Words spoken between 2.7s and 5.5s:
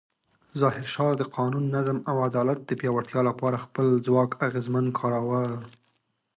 پیاوړتیا لپاره خپل ځواک اغېزمن کاراوه.